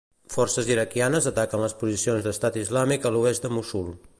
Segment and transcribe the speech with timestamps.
[0.35, 3.93] Forces iraquianes ataquen les posicions d'Estat Islàmic a l'oest de Mossul.